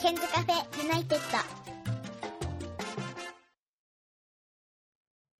[0.00, 1.36] ケンズカフェユナイテッド。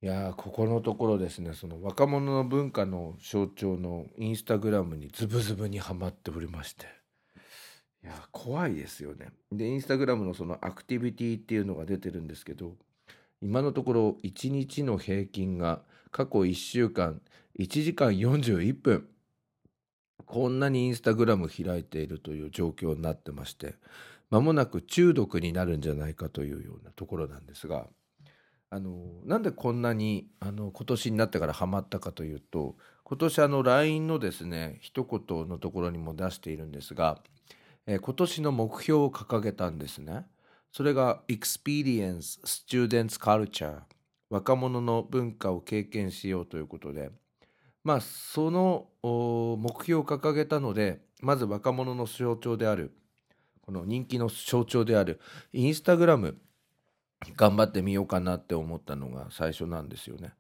[0.03, 6.85] いやここのところですねその若者の文化の象徴のインスタグラムにズブズブにはまっておりまして。
[8.05, 9.31] いや怖いですよね。
[9.51, 12.75] でインスタグラムのそのアクティビティっていうのが出てるんですけど
[13.41, 15.81] 今のところ1日の平均が
[16.11, 17.23] 過去1週間
[17.59, 19.09] 1時間41分
[20.27, 23.77] こんなにインスタグラム開いているという状況になってまして。
[24.31, 27.87] 間もなく中毒になるんじゃないかというようなところなんですが
[28.71, 37.23] あのなんでこんなにあの今年になってからハマったかというと今年あの LINE のですね一言のところにも出しているんですが、
[37.87, 40.27] えー今年の目標を掲げたんですね。
[40.71, 43.81] それが Experience Students Culture
[44.29, 47.11] 若者の文化を経験しようということで
[47.83, 52.93] まあその目標を掲げたのでまず若者の象徴である
[53.71, 55.21] この人気の象徴である
[55.53, 56.37] インスタグラム
[57.37, 60.33] 頑張ってみようかなって思ったのが最初なんですよね。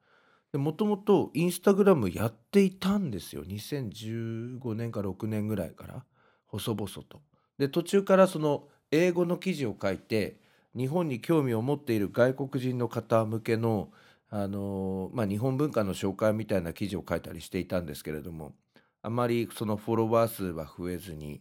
[0.53, 6.05] もともとインスタグラムやっていたんですよ2015年か6年ぐらいから
[6.47, 7.23] 細々と。
[7.57, 10.41] で途中からその英語の記事を書いて
[10.77, 13.93] 日本に興味を持っている外国人の方向けの
[14.33, 18.55] あのまあ、日本文化の紹介みたいな記事を書いたりしていたんですけれども
[19.03, 21.41] あまりそのフォロワー数は増えずに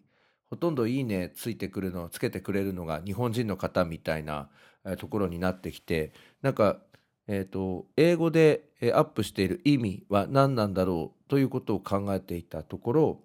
[0.49, 4.49] ほとんど「いいね」ついてくるのつけてくれるのが日本人の方みたいな
[4.97, 6.79] ところになってきてなんか、
[7.27, 13.21] えー、と英語でアップしている意味は何なんだろうということを考えていたところ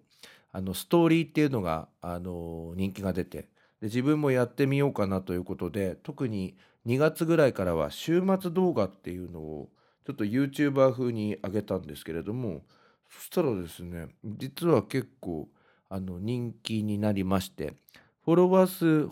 [0.52, 3.48] あのストーリーっていうのがあの人気が出て
[3.80, 9.68] で自分もやってみようかなということで特に2月ぐらいからは週末動画っていうのを
[10.06, 12.62] ちょっと YouTuber 風に上げたんですけれども
[13.10, 15.48] そしたらですね実は結構
[15.94, 17.76] あの人気になりまして
[18.24, 19.06] フォロワー数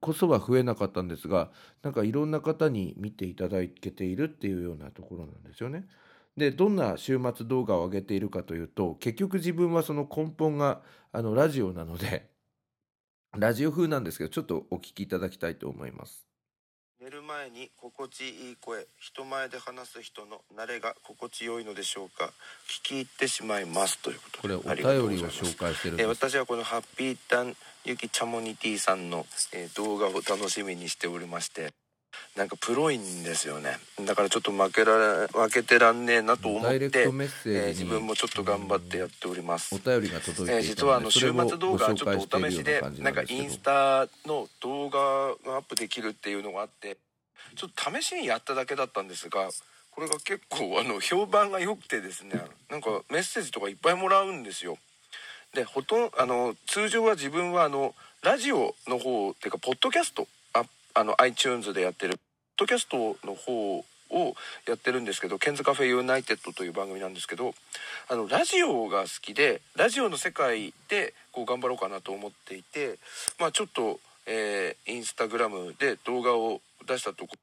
[0.00, 1.52] こそは増えなかったんですが
[1.84, 5.86] なんかいろんな方に見ていただけているっていうようなところなんですよね。
[6.36, 10.82] でどんな週末動画を上げているかというと結局自分はその根本が
[11.12, 12.28] あのラジオなので
[13.38, 16.26] ラジオ風なんですけどちょっとお聞きいただきたいと思います。
[17.02, 22.32] 寝る前に心地いい声人前で話す人の慣れが心地よいのでしょうか？
[22.82, 24.40] 聞き入ってしまいますということ。
[24.40, 24.82] これお便り
[25.22, 26.06] を紹介してるんえー。
[26.06, 31.72] 私はこのハッピータンユキチャモニティさんの、えー動画を楽しみにしておりまして
[32.36, 33.78] なんかプロいんですよね。
[34.04, 37.08] だからちょっと負けられ負けてらんねえなと思って、
[37.46, 39.74] え自分もちょっと頑張ってやっております。
[39.74, 43.42] お便りが届いえーていた実はあの週末動画ごちょっとお試しでなんんですけど。
[43.42, 44.98] インスタの動画
[45.50, 46.98] がアップできるっていうのがあって
[47.56, 49.48] ちょっと試しにやっただけだったんですが
[49.90, 52.40] これが結構あの評判が良くてですね
[52.70, 54.76] なんかメッセージとかいっぱいもらうんですよ。
[55.54, 60.28] でほとんあの通常は自分はあのラジオの方っていうかポッドキャスト
[60.96, 62.20] あの iTunes でやってるポッ
[62.60, 64.34] ドキャストの方を
[64.66, 67.54] やってるんですけど「ケンズカフェユナイテッド」という番組なんですけど
[68.08, 72.98] あのラジオが好きでラジオの世界でこう頑張ろうかなと思っていて
[73.38, 77.36] まあちょっと、えーインスタグラムで動画を出したとこ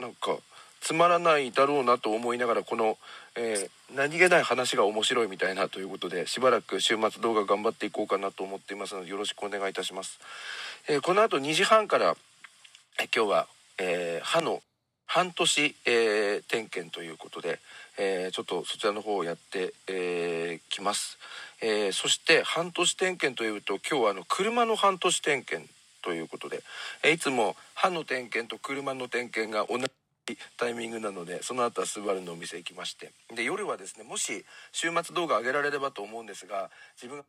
[0.00, 0.38] なんか
[0.80, 2.96] つまらないだろうなと思いながらこの、
[3.34, 10.18] えー何気ない話が面白いみたいなということでしばらく週末動画頑張っていこうかなと思っていますのでよろしくお願いいたします。
[10.88, 12.16] えーこの後2時半から、
[12.96, 13.46] 今日は、
[13.78, 14.62] えー歯の
[15.06, 17.58] 半年、えー点検ということで、
[17.98, 21.18] えーちょっとそちらの方をやって、えーきます、
[21.60, 25.68] えーそして半年点検というと今日はあの車の半年点検
[26.02, 26.62] ということで、
[27.02, 33.10] えいつも歯の点検と車の点検が同じタイミングなのでその後はスバルのお店行きまして。
[33.34, 37.24] で夜はですねもし週末動画上げられればと思うんですが自分が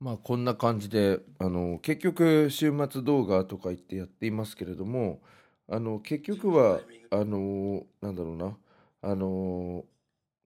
[0.00, 5.20] まあこんな感じであの結局週末動画とか言ってやっていますけれども
[5.68, 6.80] あの結局は
[7.10, 8.56] あのなんだろうな
[9.02, 9.84] あの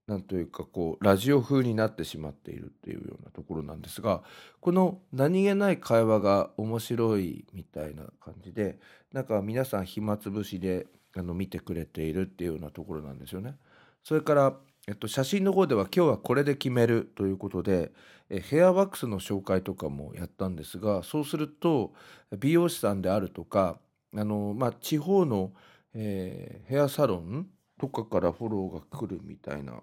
[0.06, 4.22] なんというかこうラジオ風になってしまっているっていうようなところなんですが
[4.60, 8.78] この何気ない会話が面白いみたいな感じで
[9.12, 10.86] なんか皆さん暇つぶしで
[11.16, 13.56] あの見てくれているっていうようなところなんですよね。
[14.02, 14.54] それから、
[14.88, 17.92] えっと、写真の方では今日はこれで決めるということで
[18.30, 21.92] えヘアワックスの紹介とかもやったんですがそうすると
[22.38, 23.78] 美容師さんであるとか
[24.16, 25.52] あの、まあ、地方の、
[25.94, 27.48] えーヘアサロン
[27.80, 29.82] とかからフォローが来るみたいな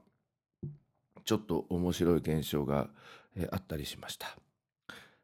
[1.25, 2.88] ちょっと面白い現象が、
[3.35, 4.38] えーあったりしました。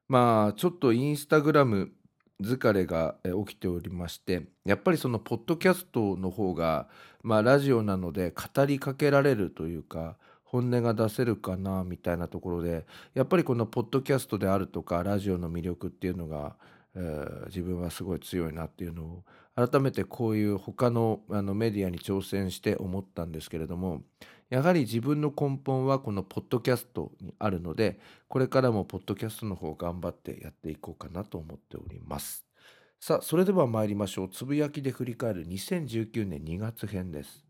[0.09, 1.93] まあちょっとインスタグラム
[2.41, 3.15] 疲れが
[3.47, 6.87] 起きておりましてやっぱりそのポッドキャストの方が
[7.23, 12.85] まあラジオなので語りかけられるというか本音が出せるかなみたいなところで
[13.15, 16.55] やっぱりこのポッドキャストであるとかラジオの魅力っていうのが
[16.95, 19.23] えー自分はすごい強いなっていうのを
[19.55, 24.03] 改めてこういう他のあのメディアに挑戦して思ったんですけれども
[24.49, 32.45] やはり自分の根本はこのポッドキャストにあるのでこれからもポッドキャストの方頑張ってやっていこうかなと思っております。
[33.05, 34.29] さあそれでは参りましょう。
[34.29, 37.43] つぶやきで振り返る2019年2月編です、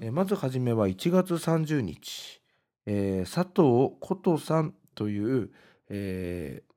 [0.00, 2.42] えーまずはじめは1月30日、
[2.86, 5.50] えー佐藤琴さんという、
[5.90, 6.72] えー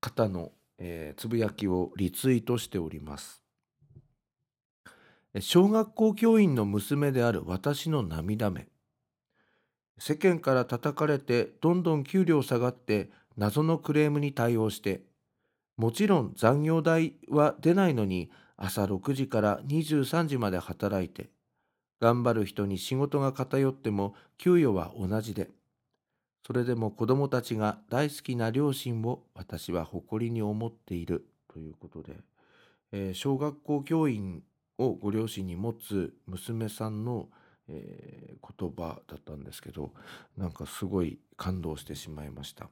[0.00, 3.44] 方の、えーつぶやきをリツイートしております。
[5.32, 8.66] え小学校教員の娘である私の涙目。
[9.98, 15.04] 世間から叩かれてどんどん給料下がって謎のクレームに対応して
[15.82, 21.30] もちろん残業代は出ないのに朝6時から23時まで働いて
[22.00, 25.50] 頑張る人に仕事が偏っても給与は同じで
[26.46, 32.12] それでも子供たちが大好きな両親を私は誇りに思っているということで、
[32.92, 34.44] えー小学校教員
[34.78, 37.28] をご両親に持つ娘さんの、
[37.66, 39.90] えー言葉だったんですけど
[40.36, 42.68] なんかすごい感動してしまいました。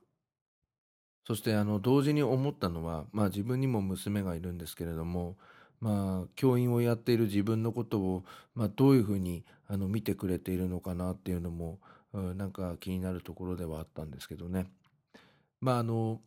[1.27, 5.37] そしてあの同時に思ったのは、まあ、自分にも娘がいるんですけれども、
[5.81, 8.25] まあ、教員をやっている自分のことを、
[8.55, 11.79] まあ、どういうふうにあの見てくれているのかなっていうのも、
[12.13, 14.67] うんなんか気になるところではあったんですけどね。
[15.61, 16.21] まああの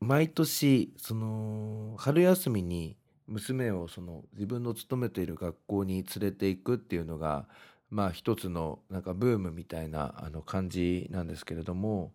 [0.00, 2.96] 毎年その春休みに
[3.28, 7.46] 娘をその自分の勤めている学校に連れていくっていうのが
[7.88, 12.12] まあ一つのなんかブームみたいなあの感じなんですけれども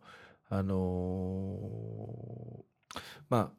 [0.49, 1.57] あの
[3.29, 3.51] まあ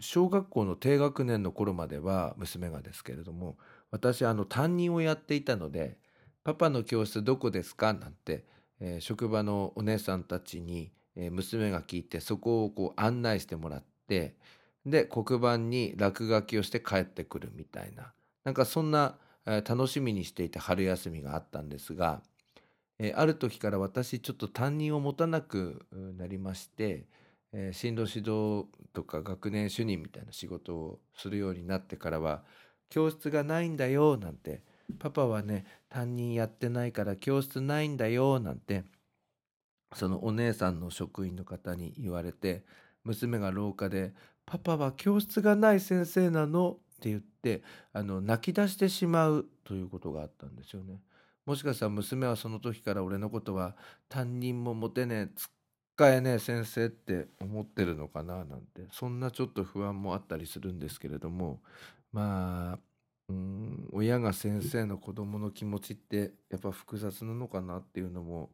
[0.00, 3.58] 小学校の低学年の頃までは娘がですけれども
[3.90, 5.98] 私あの担任をやっていたので
[6.44, 8.44] 「パパの教室どこですか?」なんて、
[8.80, 14.36] えー職場のお姉さんたちに、えー娘が聞いてそこをこう案内してもらって
[14.86, 18.12] で黒板に落書きをして帰ってくるみたいな
[18.44, 22.22] なんかそんな、えー楽しみにしていた春休みがあったんですが、
[22.98, 25.86] えーある時から私ちょっと担任を持たなく
[26.16, 27.06] なりまして、
[27.52, 32.44] えー進路指導とか学年主任みたいな仕事をするようになってからは
[32.90, 34.62] 教室がないんだよなんて
[34.98, 38.84] パパはね担任やってないから教室ないんだよなんて
[39.94, 42.64] そのお姉さんの職員の方に言われて
[43.04, 44.12] 娘が廊下で
[44.46, 47.62] 「パパは教室がない先生なの?」って言って
[47.92, 51.02] あの泣き出してしまうということがあったんですよね。
[51.48, 53.76] もしかしたら娘はその時から俺のことは
[54.08, 55.40] 担任も持てねえ
[55.96, 61.60] 使えねえ先生って思ってるのかななんてそんなちょっと不安もあったりするんですけれども
[62.12, 62.78] まあ
[63.28, 68.50] うん親が先生の子供の気持ちってやっぱ複雑なのかなっていうのも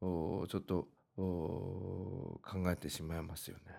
[0.00, 2.40] ちょっと考
[2.70, 3.74] えてしまいますよね。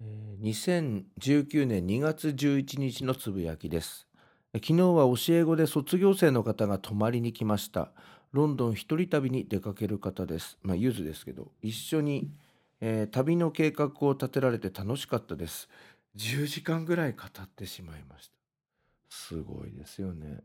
[0.00, 4.09] えー2019年2月11日のつぶやきです。
[4.54, 7.92] 昨日は教え子で卒業生の方が泊まりに来ました。
[8.32, 10.58] ロンドン一人旅に出かける方です。
[10.62, 12.30] まあ、ゆずですけど、一緒に、
[12.80, 15.68] えー旅の計画を立てられて楽しかったです。
[16.16, 18.34] 10時間ぐらい語ってしまいました。
[19.08, 20.40] すごいですよね。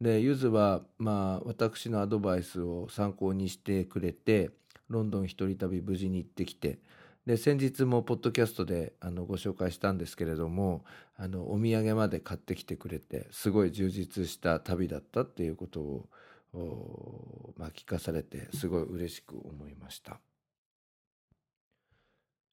[0.00, 4.50] で、ゆずは、まあ、私のアドバイスを参考にしてくれて、
[4.88, 6.80] ロンドン一人旅無事に行ってきて、
[7.26, 10.84] で、先日もポッドキャストであのご紹介したんですけれども、
[11.16, 16.08] あの、お土産まで買ってきてくれて、すごい充実した旅だったっていうことを、
[16.52, 20.20] おまあ、聞かされて、すごい嬉しく思いました。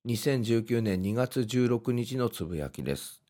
[0.05, 3.21] 2019年2月16日のつぶやきです。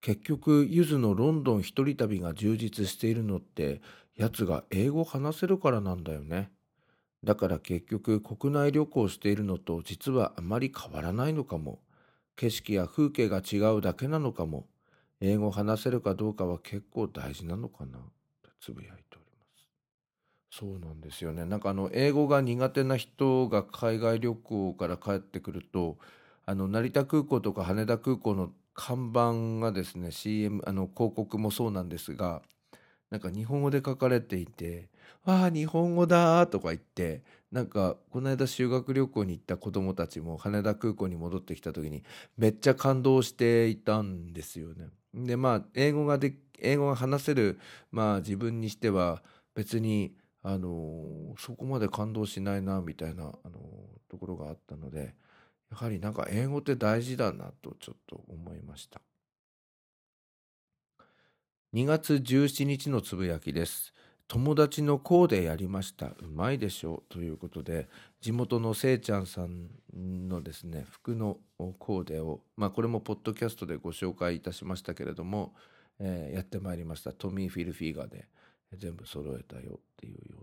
[0.00, 3.82] 結局、ゆずのロンドン一人旅が充実しているのって、
[4.16, 6.50] やつが英語話せるからなんだよね。
[7.24, 11.80] だから結局国内旅行しているのと実はあまり変わらないのかも。
[12.36, 14.68] 景色や風景が違うだけなのかも。
[15.20, 17.98] 英語話せるかどうかは結構大事なのかな。
[18.42, 19.66] とつぶやいております。
[20.50, 21.44] そうなんですよね。
[21.44, 25.98] なんかあの英語が苦手な人が海外旅行から帰ってくると、
[26.46, 32.42] あの成田空港とか羽田空港の看板がですね、CM、あの広告もそうなんですが、
[33.10, 34.88] なんか日本語で書かれていて、
[35.24, 37.22] ああ、日本語だとか言って、
[37.52, 42.02] なんかこの間修学旅行に行った子供たちも羽田空港に戻ってきた時に
[42.36, 44.88] めっちゃ感動していたんですよね。
[45.14, 47.58] で、まあ、英語がで、英語が話せる、
[47.90, 49.22] まあ自分にしては
[49.54, 53.58] 別に、あのそこまで感動しないな、みたいな、あの
[54.08, 55.14] ところがあったので、
[55.70, 59.00] やはりなんか英語って大事だなとちょっと思いました。
[61.72, 63.92] 2月17日のつぶやきです。
[64.28, 67.88] 友達のコーデやりましたうまいでしょうということで
[68.20, 69.70] 地元のせいちゃんさん
[70.28, 71.38] のですね服の
[71.78, 75.54] コーデをまあこれもポッドキャストでご紹介いたしましたけれども、
[75.98, 78.28] えーやってまいりましたトミー・フィルフィーガーで
[78.76, 80.38] 全部揃えたよっていうよ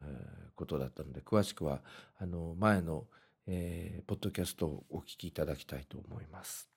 [0.00, 1.82] うな、えーことだったので詳しくは
[2.18, 3.04] あの前の、
[3.46, 6.68] えーポッドキャストをお聞きいただきたいと思います。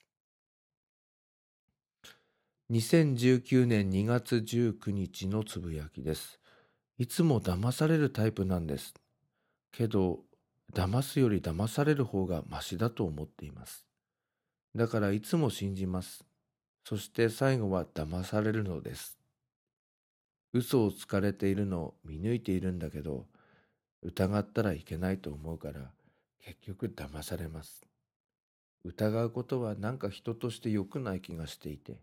[2.72, 6.41] 2019年2月19日のつぶやきです。
[7.01, 8.93] いつも騙されるタイプなんです。
[9.72, 10.20] けど、
[10.72, 13.88] 騙すより騙される方がマシだと思っています。
[14.75, 16.24] だからいつも信じます。
[16.88, 19.17] そして最後は騙されるのです。
[20.53, 23.25] 嘘をつかれているのを見抜いているんだけど、
[24.03, 25.89] 疑ったらいけないと思うから、
[26.43, 27.81] 結局騙されます。
[28.84, 31.98] 疑うことはなんか人として良くない気がしていて、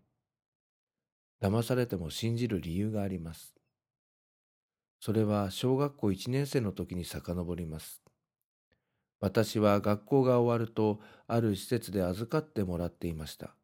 [1.41, 3.58] 騙されても信じる理由があります。
[4.99, 8.01] それは小学校1年生の時に遡ります。
[9.21, 13.55] 私は学校が終わるとある施設で預かってもらっていました。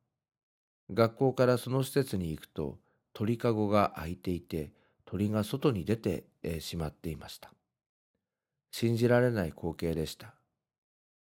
[0.91, 2.77] 学校からその施設に行くと
[3.13, 4.71] 鳥かごが開いていて
[5.05, 6.25] 鳥が外に出て、
[6.59, 7.51] しまっていました。
[8.71, 10.35] 信じられない光景でした。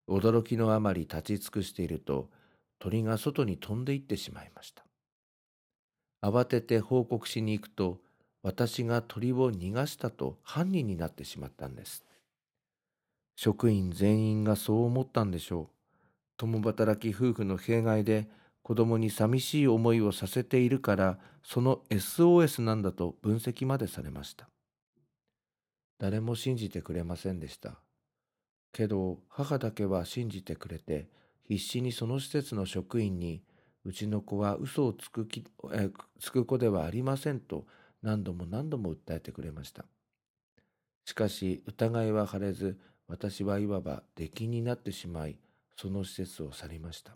[0.07, 2.29] 驚きのあまり立ち尽くしていると
[2.79, 4.85] 鳥が外に飛んで行ってしまいました。
[6.21, 7.99] 慌てて報告しに行くと
[8.47, 12.05] 私が鳥を逃がしたと犯人になってしまったんです。
[13.35, 15.67] 職員全員がそう思ったんでしょう。
[16.37, 18.29] 共働き夫婦の弊害で
[18.63, 24.47] 子供に寂しい思いをさせているからその SOS なんだと分析までされました。
[25.99, 27.81] 誰も信じてくれませんでした。
[28.71, 31.09] けど母だけは信じてくれて
[31.49, 33.43] 必死にその施設の職員に
[33.83, 35.89] うちの子は嘘をつくきえ
[36.21, 37.65] つく子ではありませんと
[38.01, 39.85] 何度も何度も訴えてくれました。
[41.05, 45.39] しかし疑いは晴れず私はいわば出禁になってしまい
[45.75, 47.15] その施設を去りました。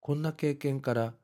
[0.00, 1.14] こんな経験から、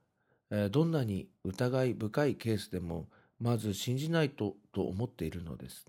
[0.71, 3.09] どんなに疑い深いケースでも
[3.41, 5.87] まず信じないとと思っているのです。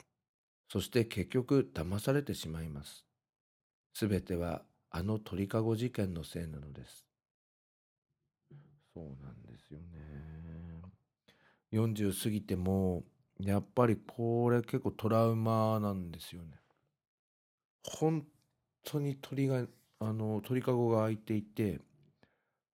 [0.67, 3.05] そして結局騙されてしまいます。
[3.93, 7.05] すべてはあの鳥かご事件のせいなのです。
[8.95, 10.08] そうなんですよね。
[11.71, 13.03] 40過ぎても
[13.39, 16.59] やっぱりこれ結構トラウマなんですよね。
[17.83, 18.25] 本
[18.83, 19.65] 当に鳥が
[19.99, 21.79] あの鳥かごが開いていて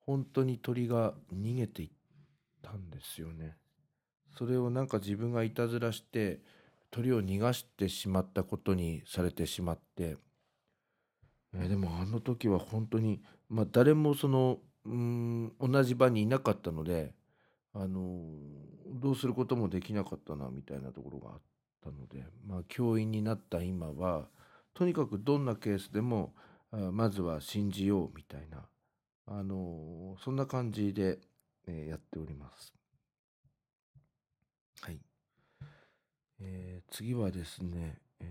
[0.05, 1.89] 本当に鳥が逃げていっ
[2.61, 3.57] たんですよね。
[4.37, 6.39] それをなんか自分がいたずらして
[6.91, 10.17] 鳥を逃がしてしまったことにされてしまって、
[11.53, 17.13] えでもあの時は本当に、まあ、誰もそのうん同じ場にいなかったので、
[17.75, 18.21] あの
[18.87, 21.41] どうすることもできなかったなみたいなところがあっ
[21.83, 24.29] たので、まあ、教員になった今は
[24.73, 26.33] とにかくどんなケースでも
[26.71, 28.65] あまずは信じようみたいな、
[29.27, 31.19] あのそんな感じで、
[31.67, 32.73] えーやっております。
[34.81, 34.99] はい。
[36.39, 38.23] えー次はですね、え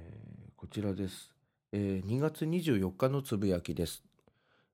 [0.48, 1.30] ーこちらです、
[1.72, 4.02] えー2月24日のつぶやきです。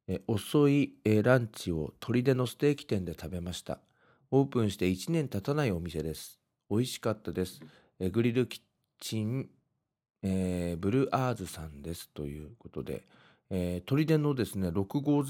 [0.08, 3.80] えー遅い、えーランチを砦のステーキ店で食べました。
[4.32, 6.38] オープンして1年経たないお店です。
[6.70, 7.60] 美味しかったです。
[7.98, 8.60] えグリルキッ
[9.00, 9.48] チン、
[10.22, 13.06] えーブルアーズさんですということで、
[13.50, 15.24] えー砦のですね6号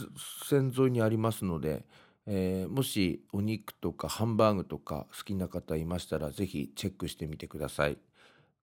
[0.46, 1.86] 線沿いにありますので、
[2.26, 7.96] えーもしお肉とかハンバーグとか好きな方いましたらぜひチェックしてみてください。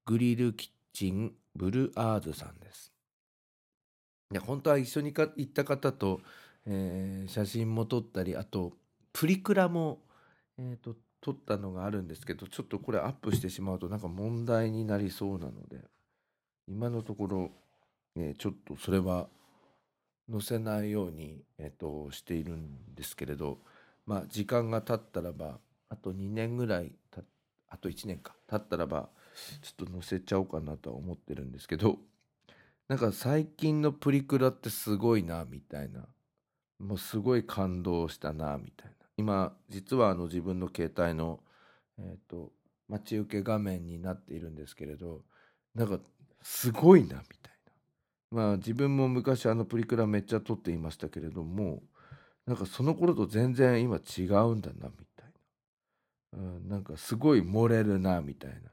[0.06, 2.94] グリルキッチンブルアーズさんです。
[4.32, 6.22] いや本当は一緒にか行った方と、
[6.68, 8.74] えー写真も撮ったりあと
[9.14, 10.04] プリクラも、
[10.60, 15.80] えーと撮ったのがあるんですけどちょっとこれアップしてしまうとなんか問題になりそうなので
[16.68, 17.52] 今のところ、
[18.18, 19.28] えちょっとそれは
[20.30, 23.60] 載せないように、えー、としているんですけれど
[24.06, 25.60] まあ時間が経ったらば
[25.90, 27.22] あと2年ぐらいた
[27.70, 29.10] あと1年か経ったらば
[29.62, 31.98] ちょっと載せちゃおうかなとは思ってるんですけど
[32.90, 36.06] なんか最近のプリクラってすごいなみたいな。
[36.80, 38.97] もうすごい感動したなみたいな。
[39.18, 41.40] 今実はあの自分の携帯の
[42.00, 42.52] えっ、と
[42.88, 45.22] 待ち受け画面になっているんですけれど
[45.76, 46.00] なんか
[46.42, 47.22] すごいなみたい
[48.32, 48.44] な。
[48.44, 51.82] まあ自分も昔あのプリクラめっちゃ撮っていましたけれども
[52.46, 55.32] なんかその頃と全然今違うんだなみたい
[56.34, 58.72] な、うん、なんかすごい漏れるなみたいな。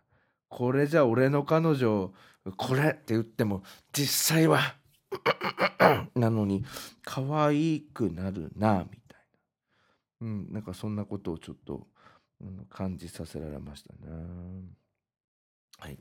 [0.49, 2.13] これじゃ俺の彼女
[2.57, 4.77] これって言っても実際は
[6.15, 6.65] なのに
[7.03, 9.04] 可愛くなるなみたいな。
[10.25, 11.87] うんなんかそんなことをちょっと、
[12.41, 14.01] うん感じさせられましたね
[15.79, 15.99] はい。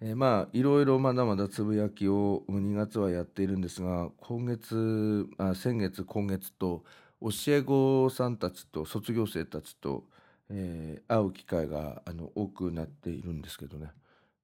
[0.00, 6.84] えーまあいろいろまだまだつぶやきを2月はやっているんですが今月あ先月今月と
[7.22, 10.04] 教え子さんたちと卒業生たちと、
[10.50, 13.90] えー会う機会があの多くなっているんですけどね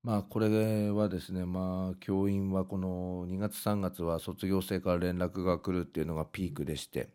[0.03, 7.11] まあこれはですねまあ教員はこの2月3月は卒業生から連絡が来るっていうのがピークでして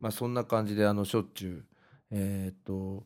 [0.00, 1.64] まあそんな感じであのしょっちゅう
[2.10, 3.04] えーと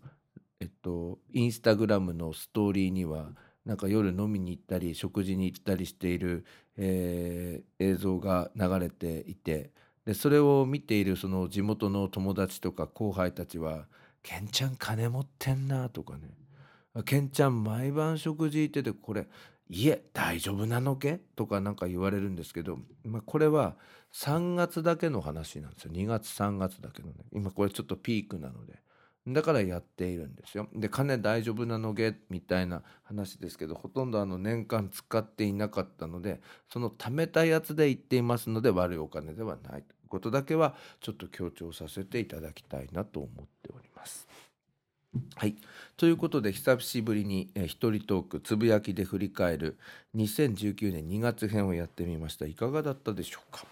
[0.61, 3.33] えっとインスタグラムのストーリーには
[3.65, 6.45] なんか夜飲みに行ったり食事に行ったりしている、
[6.77, 9.73] えー映像が流れていて
[10.05, 13.87] でそれを見ているその地元の友達とか後輩たちは
[14.23, 16.31] 「ケンちゃん金持ってんな」とかね
[17.07, 19.27] 「ケンちゃん毎晩食事行っててこれ
[19.73, 23.77] 家大丈夫なのけ?」とかなんか言われるんですけど、まあ、これは
[24.13, 28.83] 3月だけの話なんですよ2月3月だけのね今これちょっとピークなので。
[29.29, 30.69] だからやっているんですよ。
[30.75, 43.92] で金大丈夫なのげみたいな話ですけどほとんどあの年間使っていなかったのでその貯めたやつで言っていますので悪いお金ではないということだけはちょっと強調させていただきたいなと思っております。
[45.37, 45.57] はい。
[45.99, 49.77] ということで久しぶりにえー一人トークつぶやきで振り返る
[50.17, 52.47] 2019年2月編をやってみました。
[52.47, 53.67] いかがだったでしょうか？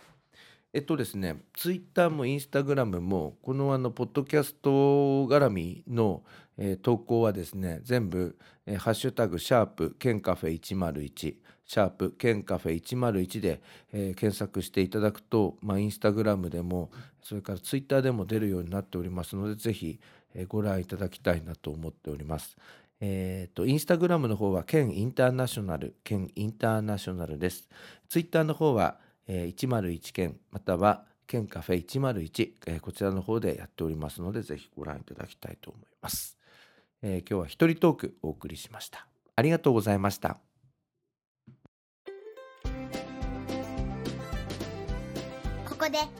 [0.73, 4.71] えっとですね、ツイッターもインスタグラムも、このあの、ポッドキャスト
[5.27, 6.23] 絡みの、
[6.59, 13.61] えー投稿はですね、全部、えーハッシュタグ、シャープ、ケンカフェ101、シャープ、ケンカフェ101で、
[13.93, 16.91] えー検索していただくと、まあ、インスタグラムでも、
[17.23, 19.99] それからツイッターでも出るようになっておりますので、ぜひ、
[20.49, 22.57] ご覧いただきたいなと思っております。
[23.01, 27.69] えっと、インスタグラムの方は、ケンインターナショナル、ケンインターナショナルです。
[28.09, 28.99] ツイッターの方は、
[29.33, 36.37] えー101件または県カフェ101、えーこちらの方でやっておりますのでぜひご覧いただきたいと思います、
[37.03, 39.07] えー今日は一人トークお送りしました
[39.37, 40.39] ありがとうございました
[45.65, 46.20] ここで